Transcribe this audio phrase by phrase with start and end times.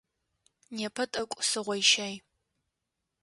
[0.75, 2.13] Непэ тӏэкӏу сыгъойщай.